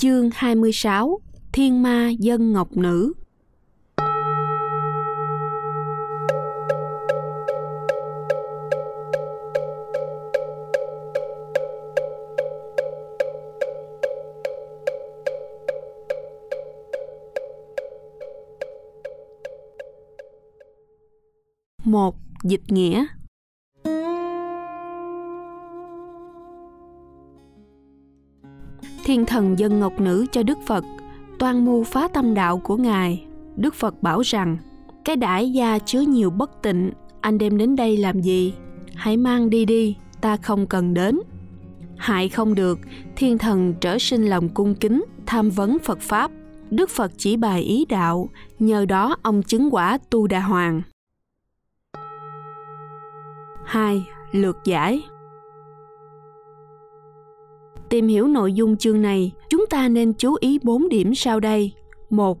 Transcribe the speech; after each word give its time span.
Chương 0.00 0.30
26 0.34 1.20
Thiên 1.52 1.82
ma 1.82 2.10
dân 2.18 2.52
ngọc 2.52 2.76
nữ. 2.76 3.12
Một 21.84 22.14
dịch 22.44 22.62
nghĩa. 22.68 23.06
Thiên 29.08 29.26
thần 29.26 29.58
dân 29.58 29.80
ngọc 29.80 30.00
nữ 30.00 30.26
cho 30.32 30.42
đức 30.42 30.58
phật, 30.66 30.84
toan 31.38 31.64
mưu 31.64 31.84
phá 31.84 32.08
tâm 32.08 32.34
đạo 32.34 32.58
của 32.58 32.76
ngài. 32.76 33.24
Đức 33.56 33.74
phật 33.74 34.02
bảo 34.02 34.20
rằng, 34.20 34.56
cái 35.04 35.16
đãi 35.16 35.50
da 35.50 35.78
chứa 35.78 36.00
nhiều 36.00 36.30
bất 36.30 36.62
tịnh, 36.62 36.92
anh 37.20 37.38
đem 37.38 37.58
đến 37.58 37.76
đây 37.76 37.96
làm 37.96 38.20
gì? 38.20 38.54
Hãy 38.94 39.16
mang 39.16 39.50
đi 39.50 39.64
đi, 39.64 39.96
ta 40.20 40.36
không 40.36 40.66
cần 40.66 40.94
đến. 40.94 41.20
Hại 41.96 42.28
không 42.28 42.54
được, 42.54 42.78
thiên 43.16 43.38
thần 43.38 43.74
trở 43.80 43.98
sinh 43.98 44.26
lòng 44.26 44.48
cung 44.48 44.74
kính, 44.74 45.04
tham 45.26 45.50
vấn 45.50 45.78
phật 45.78 46.00
pháp. 46.00 46.30
Đức 46.70 46.90
phật 46.90 47.12
chỉ 47.16 47.36
bài 47.36 47.62
ý 47.62 47.84
đạo, 47.88 48.28
nhờ 48.58 48.84
đó 48.84 49.16
ông 49.22 49.42
chứng 49.42 49.68
quả 49.70 49.98
tu 50.10 50.26
đà 50.26 50.40
hoàng. 50.40 50.82
2. 53.64 54.04
Lược 54.32 54.56
giải. 54.64 55.02
Tìm 57.90 58.08
hiểu 58.08 58.28
nội 58.28 58.52
dung 58.52 58.76
chương 58.76 59.02
này, 59.02 59.32
chúng 59.50 59.66
ta 59.70 59.88
nên 59.88 60.12
chú 60.12 60.36
ý 60.40 60.58
4 60.62 60.88
điểm 60.88 61.14
sau 61.14 61.40
đây. 61.40 61.72
1. 62.10 62.38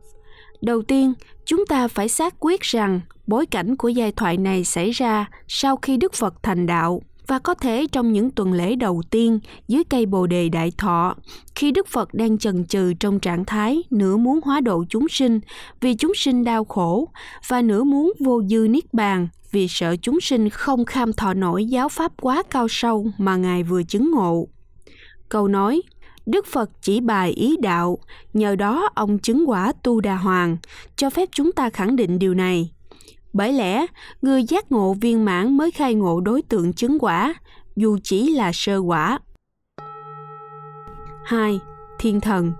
Đầu 0.60 0.82
tiên, 0.82 1.12
chúng 1.44 1.66
ta 1.66 1.88
phải 1.88 2.08
xác 2.08 2.34
quyết 2.40 2.60
rằng 2.60 3.00
bối 3.26 3.46
cảnh 3.46 3.76
của 3.76 3.88
giai 3.88 4.12
thoại 4.12 4.36
này 4.36 4.64
xảy 4.64 4.90
ra 4.90 5.30
sau 5.48 5.76
khi 5.76 5.96
Đức 5.96 6.14
Phật 6.14 6.42
thành 6.42 6.66
đạo 6.66 7.02
và 7.28 7.38
có 7.38 7.54
thể 7.54 7.86
trong 7.92 8.12
những 8.12 8.30
tuần 8.30 8.52
lễ 8.52 8.74
đầu 8.74 9.02
tiên 9.10 9.38
dưới 9.68 9.84
cây 9.84 10.06
bồ 10.06 10.26
đề 10.26 10.48
đại 10.48 10.72
thọ 10.78 11.14
khi 11.54 11.70
đức 11.70 11.86
phật 11.88 12.14
đang 12.14 12.38
chần 12.38 12.66
chừ 12.66 12.92
trong 13.00 13.20
trạng 13.20 13.44
thái 13.44 13.82
nửa 13.90 14.16
muốn 14.16 14.40
hóa 14.44 14.60
độ 14.60 14.84
chúng 14.88 15.08
sinh 15.08 15.40
vì 15.80 15.94
chúng 15.94 16.12
sinh 16.16 16.44
đau 16.44 16.64
khổ 16.64 17.08
và 17.48 17.62
nửa 17.62 17.84
muốn 17.84 18.12
vô 18.20 18.42
dư 18.42 18.66
niết 18.70 18.94
bàn 18.94 19.28
vì 19.50 19.68
sợ 19.68 19.96
chúng 20.02 20.20
sinh 20.20 20.48
không 20.48 20.84
kham 20.84 21.12
thọ 21.12 21.34
nổi 21.34 21.64
giáo 21.64 21.88
pháp 21.88 22.12
quá 22.20 22.42
cao 22.50 22.66
sâu 22.70 23.06
mà 23.18 23.36
ngài 23.36 23.62
vừa 23.62 23.82
chứng 23.82 24.10
ngộ 24.10 24.48
câu 25.28 25.48
nói 25.48 25.82
Đức 26.28 26.46
Phật 26.46 26.70
chỉ 26.82 27.00
bài 27.00 27.30
ý 27.30 27.56
đạo, 27.56 27.98
nhờ 28.34 28.56
đó 28.56 28.88
ông 28.94 29.18
chứng 29.18 29.44
quả 29.46 29.72
tu 29.82 30.00
đà 30.00 30.16
hoàng, 30.16 30.56
cho 30.96 31.10
phép 31.10 31.28
chúng 31.32 31.52
ta 31.52 31.70
khẳng 31.70 31.96
định 31.96 32.18
điều 32.18 32.34
này. 32.34 32.70
Bởi 33.32 33.52
lẽ, 33.52 33.86
người 34.22 34.44
giác 34.44 34.72
ngộ 34.72 34.94
viên 35.00 35.24
mãn 35.24 35.56
mới 35.56 35.70
khai 35.70 35.94
ngộ 35.94 36.20
đối 36.20 36.42
tượng 36.42 36.72
chứng 36.72 36.98
quả, 36.98 37.34
dù 37.76 37.98
chỉ 38.02 38.34
là 38.34 38.50
sơ 38.54 38.78
quả. 38.78 39.18
2. 41.24 41.60
Thiên 41.98 42.20
thần 42.20 42.52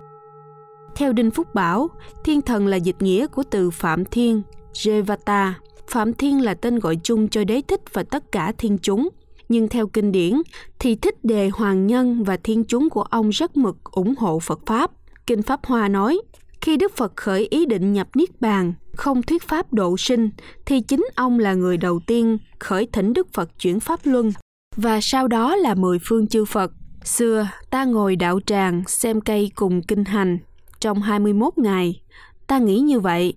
Theo 0.95 1.13
Đinh 1.13 1.31
Phúc 1.31 1.55
Bảo, 1.55 1.87
thiên 2.23 2.41
thần 2.41 2.67
là 2.67 2.77
dịch 2.77 3.01
nghĩa 3.01 3.27
của 3.27 3.43
từ 3.49 3.69
Phạm 3.69 4.05
Thiên, 4.05 4.41
Jevata. 4.73 5.51
Phạm 5.87 6.13
Thiên 6.13 6.41
là 6.41 6.53
tên 6.53 6.79
gọi 6.79 6.99
chung 7.03 7.29
cho 7.29 7.43
đế 7.43 7.61
thích 7.67 7.81
và 7.93 8.03
tất 8.03 8.31
cả 8.31 8.53
thiên 8.57 8.77
chúng. 8.81 9.09
Nhưng 9.49 9.67
theo 9.67 9.87
kinh 9.87 10.11
điển, 10.11 10.33
thì 10.79 10.95
thích 10.95 11.25
đề 11.25 11.49
hoàng 11.49 11.87
nhân 11.87 12.23
và 12.23 12.37
thiên 12.43 12.63
chúng 12.63 12.89
của 12.89 13.01
ông 13.01 13.29
rất 13.29 13.57
mực 13.57 13.83
ủng 13.83 14.13
hộ 14.17 14.39
Phật 14.39 14.59
Pháp. 14.65 14.91
Kinh 15.27 15.41
Pháp 15.41 15.65
Hoa 15.65 15.87
nói, 15.87 16.21
khi 16.61 16.77
Đức 16.77 16.97
Phật 16.97 17.15
khởi 17.15 17.47
ý 17.49 17.65
định 17.65 17.93
nhập 17.93 18.07
Niết 18.15 18.41
Bàn, 18.41 18.73
không 18.95 19.21
thuyết 19.21 19.43
pháp 19.43 19.73
độ 19.73 19.97
sinh, 19.97 20.29
thì 20.65 20.81
chính 20.81 21.07
ông 21.15 21.39
là 21.39 21.53
người 21.53 21.77
đầu 21.77 21.99
tiên 22.07 22.37
khởi 22.59 22.87
thỉnh 22.91 23.13
Đức 23.13 23.27
Phật 23.33 23.59
chuyển 23.59 23.79
Pháp 23.79 23.99
Luân, 24.03 24.31
và 24.75 24.99
sau 25.01 25.27
đó 25.27 25.55
là 25.55 25.75
mười 25.75 25.99
phương 26.03 26.27
chư 26.27 26.45
Phật. 26.45 26.71
Xưa, 27.03 27.47
ta 27.69 27.85
ngồi 27.85 28.15
đạo 28.15 28.39
tràng 28.45 28.83
xem 28.87 29.21
cây 29.21 29.51
cùng 29.55 29.81
kinh 29.81 30.05
hành, 30.05 30.39
trong 30.79 31.01
21 31.01 31.57
ngày. 31.57 32.01
Ta 32.47 32.59
nghĩ 32.59 32.79
như 32.79 32.99
vậy, 32.99 33.33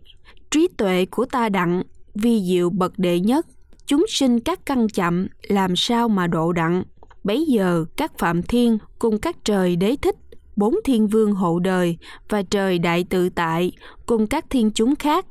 trí 0.51 0.69
tuệ 0.77 1.07
của 1.11 1.25
ta 1.25 1.49
đặng, 1.49 1.83
vi 2.15 2.43
diệu 2.43 2.71
bậc 2.71 2.99
đệ 2.99 3.21
nhất, 3.21 3.47
chúng 3.93 4.07
sinh 4.09 4.41
các 4.41 4.67
căn 4.67 4.89
chậm, 4.89 5.27
làm 5.49 5.77
sao 5.77 6.09
mà 6.09 6.27
độ 6.27 6.53
đặng. 6.53 6.83
Bấy 7.25 7.45
giờ 7.49 7.85
các 7.97 8.19
phạm 8.19 8.43
thiên 8.43 8.79
cùng 8.99 9.19
các 9.19 9.37
trời 9.45 9.77
đế 9.77 9.97
thích 10.03 10.17
bốn 10.57 10.75
thiên 10.85 11.09
vương 11.09 11.33
hộ 11.33 11.59
đời 11.59 11.99
và 12.29 12.43
trời 12.43 12.79
đại 12.79 13.05
tự 13.05 13.29
tại 13.29 13.73
cùng 14.07 14.27
các 14.27 14.45
thiên 14.51 14.71
chúng 14.71 14.97
khác, 14.97 15.27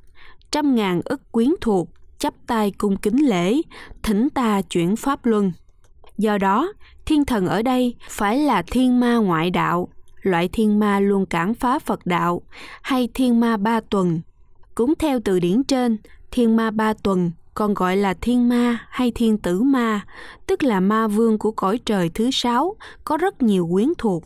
trăm 0.52 0.76
ngàn 0.76 1.02
ức 1.06 1.32
quyến 1.32 1.50
thuộc, 1.62 1.90
chắp 2.18 2.34
tay 2.48 2.72
cung 2.72 2.98
kính 2.98 3.26
lễ, 3.30 3.62
thỉnh 4.04 4.30
ta 4.30 4.62
chuyển 4.62 4.96
pháp 4.96 5.26
luân. 5.26 5.52
Do 6.18 6.38
đó, 6.38 6.74
thiên 7.06 7.26
thần 7.26 7.48
ở 7.48 7.62
đây 7.62 7.96
phải 8.10 8.38
là 8.38 8.62
thiên 8.62 9.00
ma 9.00 9.16
ngoại 9.16 9.50
đạo, 9.50 9.88
loại 10.22 10.50
thiên 10.54 10.80
ma 10.80 11.00
luôn 11.00 11.26
cản 11.26 11.54
phá 11.54 11.80
Phật 11.80 12.06
đạo, 12.06 12.42
hay 12.82 13.10
thiên 13.14 13.40
ma 13.40 13.58
ba 13.58 13.80
tuần. 13.80 14.22
Cũng 14.76 14.94
theo 15.00 15.20
từ 15.26 15.40
điển 15.40 15.64
trên, 15.64 15.98
thiên 16.32 16.56
ma 16.56 16.72
ba 16.72 16.94
tuần 16.94 17.32
còn 17.62 17.74
gọi 17.74 17.98
là 17.98 18.14
thiên 18.14 18.50
ma 18.50 18.78
hay 18.90 19.12
thiên 19.12 19.38
tử 19.38 19.62
ma, 19.62 20.02
tức 20.48 20.64
là 20.64 20.80
ma 20.80 21.08
vương 21.08 21.38
của 21.38 21.52
cõi 21.52 21.80
trời 21.86 22.10
thứ 22.10 22.30
sáu, 22.32 22.76
có 23.04 23.18
rất 23.18 23.42
nhiều 23.42 23.70
quyến 23.72 23.88
thuộc, 23.98 24.24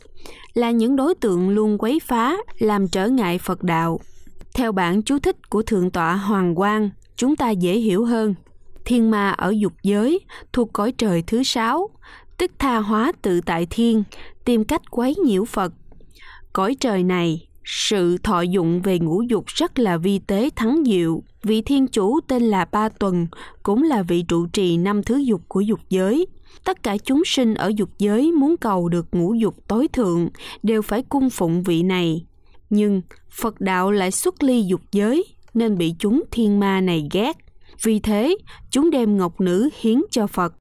là 0.54 0.72
những 0.72 0.96
đối 0.96 1.16
tượng 1.16 1.50
luôn 1.50 1.78
quấy 1.78 2.00
phá, 2.00 2.38
làm 2.60 2.88
trở 2.88 3.08
ngại 3.08 3.38
Phật 3.38 3.64
đạo. 3.64 4.00
Theo 4.54 4.72
bản 4.72 5.02
chú 5.02 5.20
thích 5.20 5.50
của 5.50 5.62
Thượng 5.62 5.92
tọa 5.92 6.16
Hoàng 6.16 6.56
Quang, 6.56 6.90
chúng 7.16 7.36
ta 7.36 7.50
dễ 7.50 7.78
hiểu 7.78 8.06
hơn. 8.06 8.36
Thiên 8.86 9.12
ma 9.12 9.30
ở 9.30 9.54
dục 9.58 9.74
giới 9.84 10.20
thuộc 10.54 10.74
cõi 10.74 10.92
trời 10.92 11.24
thứ 11.28 11.44
sáu, 11.44 11.90
tức 12.38 12.52
tha 12.60 12.78
hóa 12.78 13.12
tự 13.22 13.42
tại 13.42 13.68
thiên, 13.70 14.04
tìm 14.46 14.64
cách 14.64 14.92
quấy 14.92 15.16
nhiễu 15.16 15.46
Phật. 15.46 15.74
Cõi 16.54 16.76
trời 16.80 17.04
này, 17.04 17.48
sự 17.66 18.18
thọ 18.18 18.42
dụng 18.42 18.82
về 18.82 19.00
ngũ 19.00 19.22
dục 19.22 19.46
rất 19.48 19.80
là 19.80 19.98
vi 19.98 20.20
tế 20.20 20.50
thắng 20.56 20.84
diệu. 20.86 21.24
Vị 21.44 21.62
thiên 21.62 21.88
chủ 21.88 22.20
tên 22.28 22.44
là 22.44 22.66
Ba 22.72 22.90
Tuần, 22.90 23.28
cũng 23.64 23.84
là 23.84 24.04
vị 24.04 24.24
trụ 24.28 24.46
trì 24.46 24.78
năm 24.78 25.04
thứ 25.04 25.18
dục 25.18 25.42
của 25.48 25.62
dục 25.62 25.80
giới. 25.90 26.28
Tất 26.64 26.84
cả 26.84 26.98
chúng 26.98 27.22
sinh 27.26 27.54
ở 27.54 27.72
dục 27.76 27.90
giới 27.98 28.32
muốn 28.32 28.58
cầu 28.58 28.90
được 28.90 29.06
ngũ 29.12 29.34
dục 29.34 29.56
tối 29.68 29.88
thượng 29.88 30.30
đều 30.64 30.82
phải 30.82 31.04
cung 31.04 31.30
phụng 31.30 31.64
vị 31.64 31.84
này. 31.84 32.26
Nhưng 32.70 33.02
Phật 33.32 33.62
đạo 33.62 33.92
lại 33.92 34.12
xuất 34.12 34.44
ly 34.44 34.64
dục 34.64 34.82
giới 34.92 35.24
nên 35.54 35.78
bị 35.78 35.94
chúng 36.00 36.24
thiên 36.32 36.60
ma 36.60 36.82
này 36.82 37.08
ghét. 37.12 37.38
Vì 37.84 38.00
thế, 38.00 38.38
chúng 38.72 38.90
đem 38.90 39.18
ngọc 39.18 39.42
nữ 39.42 39.70
hiến 39.82 40.02
cho 40.12 40.28
Phật. 40.28 40.54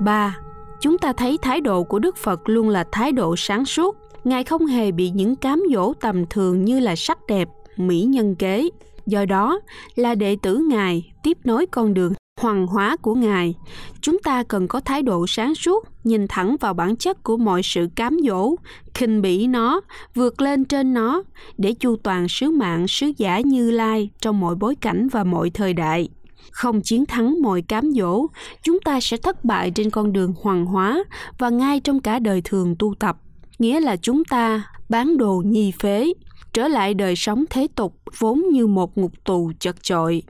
3. 0.00 0.36
Chúng 0.80 0.98
ta 0.98 1.12
thấy 1.12 1.38
thái 1.42 1.60
độ 1.60 1.84
của 1.84 1.98
Đức 1.98 2.16
Phật 2.16 2.48
luôn 2.48 2.68
là 2.68 2.84
thái 2.92 3.12
độ 3.12 3.34
sáng 3.36 3.64
suốt. 3.64 3.96
Ngài 4.24 4.44
không 4.44 4.66
hề 4.66 4.92
bị 4.92 5.10
những 5.10 5.36
cám 5.36 5.62
dỗ 5.74 5.92
tầm 5.94 6.26
thường 6.30 6.64
như 6.64 6.80
là 6.80 6.96
sắc 6.96 7.18
đẹp, 7.28 7.48
mỹ 7.76 8.02
nhân 8.02 8.34
kế. 8.34 8.68
Do 9.06 9.24
đó, 9.24 9.60
là 9.94 10.14
đệ 10.14 10.36
tử 10.42 10.66
Ngài 10.68 11.12
tiếp 11.22 11.38
nối 11.44 11.66
con 11.66 11.94
đường 11.94 12.12
hoàng 12.40 12.66
hóa 12.66 12.96
của 12.96 13.14
Ngài. 13.14 13.54
Chúng 14.00 14.18
ta 14.18 14.42
cần 14.42 14.68
có 14.68 14.80
thái 14.80 15.02
độ 15.02 15.26
sáng 15.28 15.54
suốt, 15.54 15.88
nhìn 16.04 16.28
thẳng 16.28 16.56
vào 16.60 16.74
bản 16.74 16.96
chất 16.96 17.22
của 17.22 17.36
mọi 17.36 17.62
sự 17.62 17.88
cám 17.96 18.16
dỗ, 18.26 18.54
khinh 18.94 19.22
bỉ 19.22 19.46
nó, 19.46 19.80
vượt 20.14 20.40
lên 20.40 20.64
trên 20.64 20.94
nó, 20.94 21.22
để 21.58 21.72
chu 21.72 21.96
toàn 21.96 22.28
sứ 22.28 22.50
mạng 22.50 22.88
sứ 22.88 23.12
giả 23.16 23.40
Như 23.40 23.70
Lai 23.70 24.10
trong 24.20 24.40
mọi 24.40 24.54
bối 24.54 24.74
cảnh 24.74 25.08
và 25.08 25.24
mọi 25.24 25.50
thời 25.50 25.72
đại. 25.72 26.08
Không 26.50 26.80
chiến 26.80 27.06
thắng 27.06 27.42
mọi 27.42 27.62
cám 27.62 27.90
dỗ, 27.92 28.26
chúng 28.62 28.80
ta 28.80 29.00
sẽ 29.00 29.16
thất 29.16 29.44
bại 29.44 29.70
trên 29.70 29.90
con 29.90 30.12
đường 30.12 30.34
hoàng 30.42 30.66
hóa 30.66 31.04
và 31.38 31.48
ngay 31.50 31.80
trong 31.80 32.00
cả 32.00 32.18
đời 32.18 32.42
thường 32.44 32.76
tu 32.78 32.94
tập. 32.98 33.16
Nghĩa 33.58 33.80
là 33.80 33.96
chúng 33.96 34.24
ta 34.24 34.70
bán 34.88 35.16
đồ 35.16 35.42
nhi 35.46 35.72
phế, 35.80 36.12
trở 36.52 36.68
lại 36.68 36.94
đời 36.94 37.16
sống 37.16 37.44
thế 37.50 37.66
tục 37.74 37.94
vốn 38.18 38.42
như 38.52 38.66
một 38.66 38.98
ngục 38.98 39.12
tù 39.24 39.52
chật 39.58 39.82
chội. 39.82 40.22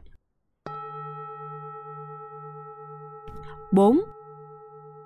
4. 3.73 4.00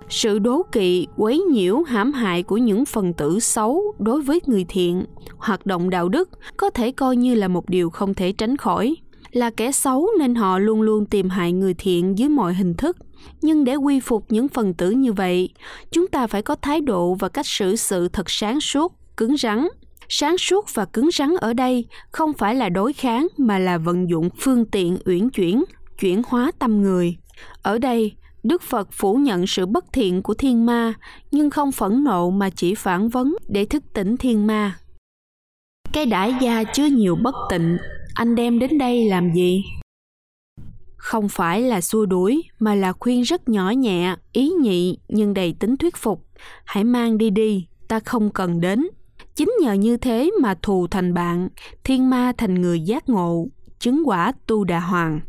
Sự 0.09 0.39
đố 0.39 0.63
kỵ, 0.73 1.07
quấy 1.17 1.39
nhiễu, 1.39 1.83
hãm 1.83 2.13
hại 2.13 2.43
của 2.43 2.57
những 2.57 2.85
phần 2.85 3.13
tử 3.13 3.41
xấu 3.41 3.83
đối 3.99 4.23
với 4.23 4.41
người 4.47 4.65
thiện, 4.69 5.05
hoạt 5.37 5.67
động 5.67 5.91
đạo 5.91 6.09
đức 6.09 6.29
có 6.57 6.71
thể 6.71 6.93
coi 6.93 7.17
như 7.17 7.35
là 7.35 7.49
một 7.49 7.69
điều 7.69 7.91
không 7.91 8.15
thể 8.15 8.33
tránh 8.33 8.57
khỏi. 8.57 8.97
Là 9.33 9.51
kẻ 9.51 9.73
xấu 9.73 10.09
nên 10.19 10.35
họ 10.35 10.59
luôn 10.59 10.83
luôn 10.83 11.07
tìm 11.07 11.29
hại 11.29 11.53
người 11.53 11.75
thiện 11.75 12.19
dưới 12.19 12.29
mọi 12.29 12.55
hình 12.55 12.75
thức. 12.75 12.97
Nhưng 13.43 13.65
để 13.65 13.75
quy 13.75 14.01
phục 14.01 14.25
những 14.29 14.49
phần 14.49 14.75
tử 14.75 14.91
như 14.91 15.13
vậy, 15.13 15.49
chúng 15.91 16.07
ta 16.07 16.27
phải 16.27 16.43
có 16.43 16.55
thái 16.55 16.81
độ 16.81 17.15
và 17.15 17.29
cách 17.29 17.47
xử 17.47 17.77
sự 17.77 18.09
thật 18.09 18.31
sáng 18.31 18.61
suốt, 18.61 18.95
cứng 19.17 19.37
rắn. 19.37 19.69
Sáng 20.09 20.39
suốt 20.39 20.75
và 20.75 20.85
cứng 20.85 21.11
rắn 21.13 21.35
ở 21.41 21.53
đây 21.53 21.87
không 22.11 22.33
phải 22.33 22.55
là 22.55 22.69
đối 22.69 22.93
kháng 22.93 23.29
mà 23.37 23.59
là 23.59 23.79
vận 23.79 24.11
dụng 24.11 24.31
phương 24.39 24.65
tiện 24.65 24.99
uyển 25.05 25.31
chuyển, 25.31 25.65
chuyển 26.01 26.23
hóa 26.27 26.51
tâm 26.59 26.83
người. 26.83 27.17
Ở 27.63 27.79
đây, 27.79 28.13
Đức 28.43 28.63
Phật 28.63 28.89
phủ 28.93 29.15
nhận 29.15 29.47
sự 29.47 29.67
bất 29.67 29.85
thiện 29.93 30.23
của 30.23 30.35
thiên 30.35 30.67
ma, 30.67 30.95
nhưng 31.31 31.51
không 31.51 31.73
phẫn 31.73 32.05
nộ 32.05 32.31
mà 32.31 32.51
chỉ 32.51 32.75
phản 32.75 33.09
vấn 33.09 33.37
để 33.49 33.65
thức 33.65 33.85
tỉnh 33.95 34.17
thiên 34.17 34.47
ma. 34.47 34.79
Cái 35.93 36.07
đãi 36.07 36.35
gia 36.41 36.65
chứa 36.65 36.87
nhiều 36.87 37.17
bất 37.17 37.35
tịnh, 37.51 37.77
anh 38.19 38.35
đem 38.35 38.59
đến 38.59 38.79
đây 38.79 39.09
làm 39.09 39.33
gì? 39.33 39.65
Không 40.97 41.29
phải 41.29 41.63
là 41.63 41.81
xua 41.81 42.07
đuổi, 42.07 42.43
mà 42.59 42.75
là 42.75 42.93
khuyên 42.93 43.23
rất 43.23 43.49
nhỏ 43.49 43.71
nhẹ, 43.71 44.17
ý 44.33 44.49
nhị 44.49 44.99
nhưng 45.09 45.35
đầy 45.35 45.55
tính 45.61 45.77
thuyết 45.77 45.97
phục. 45.97 46.27
Hãy 46.65 46.85
mang 46.85 47.19
đi 47.19 47.31
đi, 47.31 47.67
ta 47.89 48.01
không 48.01 48.31
cần 48.31 48.61
đến. 48.61 48.87
Chính 49.35 49.53
nhờ 49.61 49.73
như 49.73 49.97
thế 49.97 50.31
mà 50.43 50.55
thù 50.63 50.87
thành 50.87 51.15
bạn, 51.15 51.49
thiên 51.85 52.11
ma 52.11 52.33
thành 52.39 52.61
người 52.61 52.81
giác 52.81 53.09
ngộ, 53.09 53.47
chứng 53.79 54.03
quả 54.05 54.33
tu 54.47 54.65
đà 54.65 54.81
hoàng. 54.81 55.21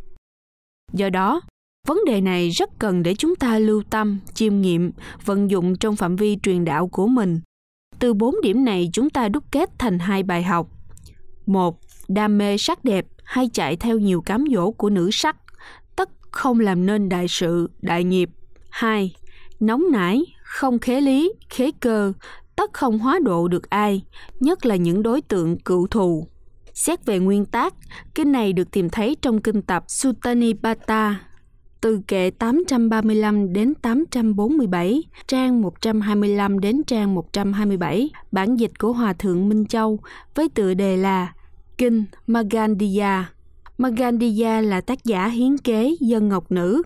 Do 0.93 1.09
đó, 1.09 1.41
vấn 1.87 1.99
đề 2.05 2.21
này 2.21 2.49
rất 2.49 2.69
cần 2.79 3.03
để 3.03 3.15
chúng 3.15 3.35
ta 3.35 3.59
lưu 3.59 3.83
tâm, 3.89 4.19
chiêm 4.33 4.61
nghiệm, 4.61 4.91
vận 5.25 5.51
dụng 5.51 5.75
trong 5.75 5.95
phạm 5.95 6.15
vi 6.15 6.37
truyền 6.43 6.65
đạo 6.65 6.87
của 6.87 7.07
mình. 7.07 7.41
Từ 7.99 8.13
bốn 8.13 8.35
điểm 8.43 8.65
này 8.65 8.89
chúng 8.93 9.09
ta 9.09 9.29
đúc 9.29 9.43
kết 9.51 9.69
thành 9.79 9.99
hai 9.99 10.23
bài 10.23 10.43
học. 10.43 10.67
Một, 11.45 11.79
đam 12.09 12.37
mê 12.37 12.57
sắc 12.57 12.83
đẹp 12.83 13.05
hay 13.23 13.49
chạy 13.53 13.75
theo 13.75 13.99
nhiều 13.99 14.21
cám 14.21 14.45
dỗ 14.55 14.71
của 14.71 14.89
nữ 14.89 15.09
sắc, 15.11 15.35
tất 15.95 16.09
không 16.31 16.59
làm 16.59 16.85
nên 16.85 17.09
đại 17.09 17.27
sự, 17.27 17.69
đại 17.81 18.03
nghiệp. 18.03 18.29
Hai, 18.69 19.15
nóng 19.59 19.83
nảy, 19.91 20.21
không 20.43 20.79
khế 20.79 21.01
lý, 21.01 21.33
khế 21.49 21.71
cơ, 21.79 22.13
tất 22.55 22.73
không 22.73 22.99
hóa 22.99 23.19
độ 23.23 23.47
được 23.47 23.69
ai, 23.69 24.03
nhất 24.39 24.65
là 24.65 24.75
những 24.75 25.03
đối 25.03 25.21
tượng 25.21 25.59
cựu 25.59 25.87
thù. 25.87 26.27
Xét 26.73 27.05
về 27.05 27.19
nguyên 27.19 27.45
tác, 27.45 27.73
kinh 28.15 28.31
này 28.31 28.53
được 28.53 28.71
tìm 28.71 28.89
thấy 28.89 29.17
trong 29.21 29.41
kinh 29.41 29.61
tập 29.61 29.83
Sutanipata, 29.87 31.19
từ 31.81 32.01
kệ 32.07 32.31
835 32.31 33.53
đến 33.53 33.73
847, 33.75 35.03
trang 35.27 35.61
125 35.61 36.59
đến 36.59 36.83
trang 36.87 37.15
127, 37.15 38.09
bản 38.31 38.55
dịch 38.55 38.79
của 38.79 38.93
Hòa 38.93 39.13
Thượng 39.13 39.49
Minh 39.49 39.65
Châu 39.65 39.99
với 40.35 40.49
tựa 40.49 40.73
đề 40.73 40.97
là 40.97 41.33
Kinh 41.79 42.05
Magandiya. 42.27 43.29
Magandiya 43.77 44.61
là 44.61 44.81
tác 44.81 45.05
giả 45.05 45.27
hiến 45.27 45.57
kế 45.57 45.95
dân 45.99 46.29
ngọc 46.29 46.51
nữ. 46.51 46.81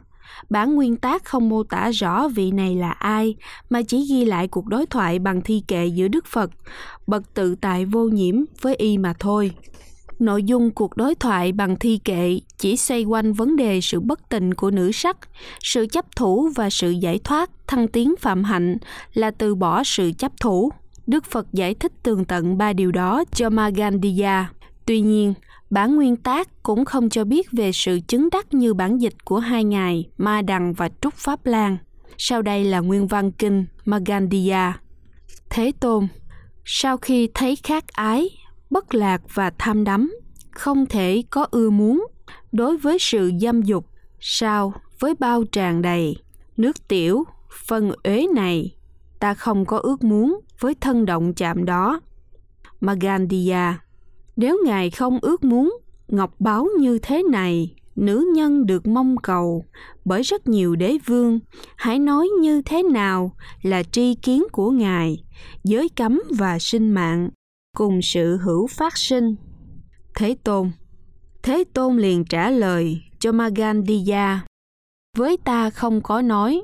Bản 0.50 0.76
nguyên 0.76 0.96
tác 0.96 1.26
không 1.26 1.50
mô 1.50 1.64
tả 1.64 1.92
rõ 1.92 2.28
vị 2.28 2.52
này 2.52 2.76
là 2.76 2.92
ai, 2.92 3.36
mà 3.70 3.82
chỉ 3.88 4.06
ghi 4.10 4.26
lại 4.26 4.48
cuộc 4.48 4.66
đối 4.66 4.86
thoại 4.86 5.20
bằng 5.20 5.42
thi 5.42 5.64
kệ 5.68 5.88
giữa 5.88 6.08
Đức 6.08 6.26
Phật, 6.26 6.52
bậc 7.08 7.34
tự 7.34 7.56
tại 7.56 7.86
vô 7.86 8.04
nhiễm 8.04 8.36
với 8.62 8.76
y 8.76 8.98
mà 8.98 9.14
thôi. 9.20 9.52
Nội 10.20 10.44
dung 10.44 10.72
cuộc 10.72 10.98
đối 10.98 11.16
thoại 11.16 11.52
bằng 11.52 11.76
thi 11.80 12.00
kệ 12.06 12.40
chỉ 12.58 12.78
xoay 12.78 13.04
quanh 13.04 13.34
vấn 13.34 13.56
đề 13.56 13.82
sự 13.82 14.00
bất 14.00 14.30
tình 14.30 14.54
của 14.54 14.72
nữ 14.72 14.92
sắc, 14.92 15.18
sự 15.60 15.86
chấp 15.92 16.16
thủ 16.16 16.50
và 16.56 16.70
sự 16.70 16.92
giải 16.92 17.20
thoát, 17.24 17.50
thăng 17.68 17.88
tiến 17.88 18.16
phạm 18.20 18.44
hạnh 18.44 18.78
là 19.14 19.32
từ 19.32 19.56
bỏ 19.56 19.84
sự 19.84 20.12
chấp 20.18 20.32
thủ. 20.42 20.70
Đức 21.08 21.26
Phật 21.26 21.54
giải 21.54 21.74
thích 21.74 21.92
tường 22.04 22.26
tận 22.26 22.58
ba 22.58 22.74
điều 22.74 22.92
đó 22.92 23.24
cho 23.36 23.50
Magandiya. 23.50 24.50
Tuy 24.86 25.02
nhiên, 25.02 25.34
bản 25.70 25.96
nguyên 25.96 26.16
tác 26.16 26.64
cũng 26.64 26.86
không 26.86 27.10
cho 27.10 27.24
biết 27.24 27.48
về 27.52 27.72
sự 27.72 28.00
chứng 28.08 28.30
đắc 28.32 28.54
như 28.54 28.74
bản 28.74 29.02
dịch 29.02 29.26
của 29.26 29.40
hai 29.40 29.64
ngài 29.64 30.10
Ma 30.18 30.42
Đằng 30.42 30.74
và 30.74 30.90
Trúc 31.02 31.14
Pháp 31.14 31.46
Lan. 31.46 31.78
Sau 32.18 32.42
đây 32.42 32.64
là 32.64 32.80
nguyên 32.80 33.08
văn 33.08 33.32
kinh 33.32 33.66
Magandia. 33.86 34.72
Thế 35.50 35.72
Tôn, 35.80 36.08
sau 36.66 36.98
khi 36.98 37.30
thấy 37.34 37.56
khát 37.56 37.88
ái, 37.88 38.30
bất 38.70 38.96
lạc 38.96 39.22
và 39.34 39.52
tham 39.58 39.84
đắm, 39.84 40.16
không 40.52 40.86
thể 40.86 41.24
có 41.30 41.48
ưa 41.52 41.70
muốn 41.70 42.08
đối 42.52 42.78
với 42.78 42.98
sự 43.00 43.32
dâm 43.42 43.62
dục, 43.62 43.86
sao 44.20 44.74
với 45.00 45.14
bao 45.20 45.44
tràn 45.44 45.82
đầy, 45.82 46.16
nước 46.58 46.88
tiểu, 46.88 47.24
phân 47.66 47.92
uế 48.04 48.28
này, 48.36 48.76
ta 49.20 49.34
không 49.34 49.66
có 49.66 49.78
ước 49.78 50.04
muốn 50.04 50.40
với 50.60 50.76
thân 50.82 51.06
động 51.06 51.34
chạm 51.34 51.66
đó. 51.66 52.00
Magandia 52.82 53.60
nếu 54.36 54.60
Ngài 54.66 54.90
không 54.90 55.20
ước 55.22 55.44
muốn 55.44 55.78
ngọc 56.08 56.36
báo 56.40 56.68
như 56.80 57.00
thế 57.00 57.24
này, 57.24 57.76
nữ 57.96 58.32
nhân 58.36 58.66
được 58.66 58.88
mong 58.88 59.18
cầu 59.18 59.66
bởi 60.06 60.22
rất 60.22 60.48
nhiều 60.48 60.76
đế 60.76 60.98
vương, 61.06 61.40
hãy 61.76 62.00
nói 62.00 62.28
như 62.42 62.62
thế 62.62 62.84
nào 62.84 63.36
là 63.62 63.84
tri 63.84 64.16
kiến 64.16 64.44
của 64.52 64.72
Ngài, 64.72 65.24
giới 65.64 65.90
cấm 65.90 66.22
và 66.38 66.60
sinh 66.60 66.92
mạng, 66.92 67.30
cùng 67.78 68.02
sự 68.02 68.38
hữu 68.38 68.68
phát 68.68 68.98
sinh. 68.98 69.36
Thế 70.16 70.36
Tôn 70.44 70.72
Thế 71.44 71.64
Tôn 71.74 71.98
liền 71.98 72.26
trả 72.26 72.50
lời 72.50 73.02
cho 73.20 73.32
Magandhya, 73.32 74.40
với 75.18 75.38
ta 75.38 75.70
không 75.70 76.02
có 76.02 76.22
nói, 76.22 76.62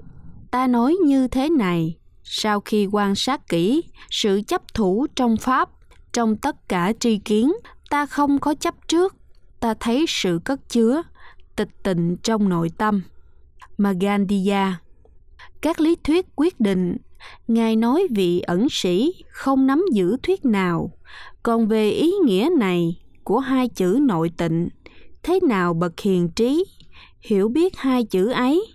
ta 0.52 0.68
nói 0.68 0.96
như 1.06 1.28
thế 1.28 1.50
này, 1.50 1.98
sau 2.24 2.60
khi 2.60 2.88
quan 2.92 3.16
sát 3.16 3.48
kỹ 3.50 3.82
sự 4.10 4.42
chấp 4.48 4.74
thủ 4.74 5.08
trong 5.16 5.38
Pháp 5.38 5.70
trong 6.14 6.38
tất 6.38 6.70
cả 6.70 6.94
tri 7.00 7.18
kiến. 7.18 7.52
Ta 7.90 8.06
không 8.06 8.40
có 8.40 8.56
chấp 8.60 8.76
trước. 8.88 9.16
Ta 9.60 9.74
thấy 9.80 10.06
sự 10.08 10.40
cất 10.46 10.70
chứa, 10.70 11.02
tịch 11.56 11.84
tịnh 11.84 12.18
trong 12.24 12.50
nội 12.50 12.72
tâm. 12.78 13.02
Magandiya 13.78 14.80
các 15.62 15.80
lý 15.80 15.96
thuyết 16.04 16.26
quyết 16.36 16.60
định, 16.60 16.98
ngài 17.48 17.76
nói 17.76 18.08
vị 18.12 18.40
ẩn 18.40 18.68
sĩ 18.72 19.14
không 19.30 19.68
nắm 19.68 19.86
giữ 19.94 20.18
thuyết 20.24 20.46
nào. 20.46 20.92
Còn 21.44 21.68
về 21.68 21.90
ý 21.90 22.12
nghĩa 22.26 22.50
này 22.58 23.02
của 23.24 23.40
hai 23.40 23.70
chữ 23.70 24.00
nội 24.02 24.32
tịnh, 24.38 24.70
thế 25.24 25.40
nào 25.48 25.74
bậc 25.74 26.00
hiền 26.00 26.30
trí, 26.30 26.66
hiểu 27.22 27.50
biết 27.50 27.78
hai 27.78 28.04
chữ 28.04 28.32
ấy? 28.32 28.66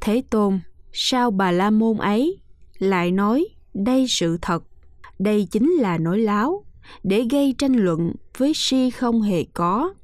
Thế 0.00 0.22
tôn, 0.30 0.60
sao 0.92 1.30
bà 1.30 1.50
la 1.50 1.70
môn 1.70 1.96
ấy 1.96 2.38
lại 2.78 3.10
nói 3.10 3.44
đây 3.74 4.06
sự 4.08 4.38
thật? 4.42 4.64
Đây 5.22 5.48
chính 5.50 5.70
là 5.70 5.98
nói 5.98 6.18
láo. 6.18 6.64
Để 7.02 7.26
gây 7.30 7.54
tranh 7.58 7.72
luận 7.72 8.12
với 8.38 8.52
si 8.54 8.90
không 8.90 9.22
hề 9.22 9.44
có, 9.54 9.94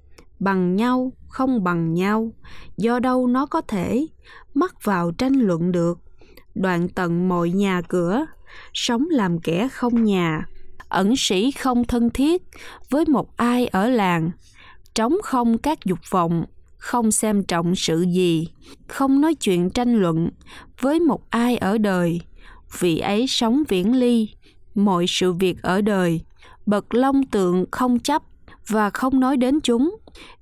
bằng 0.41 0.77
nhau, 0.77 1.13
không 1.29 1.65
bằng 1.65 1.95
nhau. 1.95 2.33
Do 2.77 2.99
đâu 2.99 3.27
nó 3.27 3.47
có 3.47 3.61
thể 3.61 4.07
mắc 4.55 4.75
vào 4.85 5.11
tranh 5.11 5.33
luận 5.33 5.73
được? 5.73 5.99
Đoạn 6.55 6.89
tận 6.89 7.29
mọi 7.29 7.51
nhà 7.51 7.83
cửa, 7.89 8.27
sống 8.75 9.07
làm 9.11 9.39
kẻ 9.41 9.69
không 9.73 10.05
nhà. 10.05 10.47
Ẩn 10.89 11.15
sĩ 11.17 11.51
không 11.51 11.85
thân 11.85 12.11
thiết 12.11 12.43
với 12.91 13.05
một 13.09 13.37
ai 13.37 13.67
ở 13.67 13.89
làng. 13.89 14.31
Trống 14.95 15.17
không 15.23 15.59
các 15.59 15.85
dục 15.85 15.99
vọng, 16.11 16.45
không 16.77 17.11
xem 17.11 17.45
trọng 17.45 17.75
sự 17.75 18.03
gì. 18.03 18.49
Không 18.87 19.21
nói 19.21 19.35
chuyện 19.35 19.71
tranh 19.71 19.95
luận 19.95 20.31
với 20.81 21.01
một 21.01 21.31
ai 21.31 21.57
ở 21.57 21.79
đời. 21.79 22.21
Vị 22.79 22.99
ấy 22.99 23.27
sống 23.27 23.63
viễn 23.69 23.95
ly 23.97 24.29
mọi 24.79 25.05
sự 25.09 25.33
việc 25.33 25.63
ở 25.63 25.81
đời. 25.81 26.21
Bậc 26.67 26.95
long 26.95 27.27
tượng 27.27 27.65
không 27.71 27.99
chấp 27.99 28.23
và 28.69 28.91
không 28.91 29.21
nói 29.21 29.37
đến 29.37 29.61
chúng. 29.61 29.97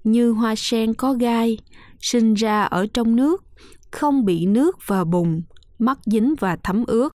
Như 0.05 0.31
hoa 0.31 0.55
sen 0.57 0.95
có 0.95 1.13
gai, 1.13 1.59
sinh 2.01 2.35
ra 2.35 2.63
ở 2.63 2.87
trong 2.95 3.17
nước, 3.17 3.45
không 3.91 4.25
bị 4.25 4.47
nước 4.47 4.77
và 4.87 5.05
bùn, 5.05 5.43
mắt 5.79 5.99
dính 6.05 6.35
và 6.41 6.57
thấm 6.63 6.85
ướt. 6.87 7.13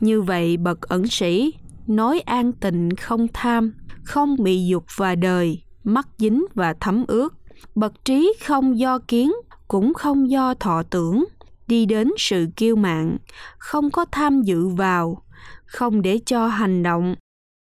Như 0.00 0.22
vậy 0.22 0.56
bậc 0.56 0.80
ẩn 0.80 1.06
sĩ 1.06 1.52
nói 1.86 2.20
an 2.20 2.52
tịnh 2.52 2.88
không 3.00 3.26
tham, 3.34 3.72
không 4.04 4.36
bị 4.42 4.66
dục 4.66 4.84
và 4.96 5.14
đời, 5.14 5.62
mắt 5.84 6.08
dính 6.18 6.44
và 6.54 6.74
thấm 6.80 7.04
ướt. 7.08 7.34
Bậc 7.74 8.04
trí 8.04 8.32
không 8.46 8.78
do 8.78 8.98
kiến, 8.98 9.32
cũng 9.68 9.94
không 9.94 10.30
do 10.30 10.54
thọ 10.54 10.82
tưởng, 10.82 11.24
đi 11.66 11.86
đến 11.86 12.08
sự 12.18 12.46
kiêu 12.56 12.76
mạn, 12.76 13.16
không 13.58 13.90
có 13.90 14.04
tham 14.12 14.42
dự 14.42 14.68
vào 14.68 15.22
không 15.70 16.02
để 16.02 16.18
cho 16.26 16.46
hành 16.46 16.82
động, 16.82 17.14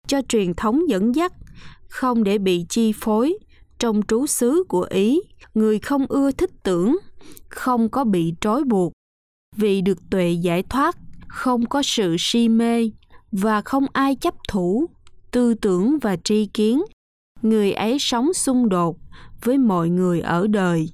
cho 0.07 0.21
truyền 0.29 0.53
thống 0.53 0.89
dẫn 0.89 1.15
dắt, 1.15 1.33
không 1.89 2.23
để 2.23 2.37
bị 2.37 2.65
chi 2.69 2.91
phối 2.95 3.37
trong 3.79 4.01
trú 4.07 4.27
xứ 4.27 4.63
của 4.69 4.87
ý. 4.89 5.19
Người 5.53 5.79
không 5.79 6.05
ưa 6.09 6.31
thích 6.31 6.51
tưởng, 6.63 6.97
không 7.49 7.89
có 7.89 8.03
bị 8.03 8.33
trói 8.41 8.63
buộc. 8.63 8.93
Vì 9.55 9.81
được 9.81 9.97
tuệ 10.09 10.31
giải 10.31 10.63
thoát, 10.63 10.97
không 11.27 11.65
có 11.65 11.81
sự 11.85 12.15
si 12.19 12.49
mê 12.49 12.91
và 13.31 13.61
không 13.61 13.85
ai 13.93 14.15
chấp 14.15 14.33
thủ, 14.49 14.85
tư 15.31 15.53
tưởng 15.53 15.97
và 16.01 16.15
tri 16.23 16.45
kiến. 16.45 16.81
Người 17.41 17.73
ấy 17.73 17.97
sống 17.99 18.33
xung 18.33 18.69
đột 18.69 18.97
với 19.43 19.57
mọi 19.57 19.89
người 19.89 20.21
ở 20.21 20.47
đời. 20.47 20.89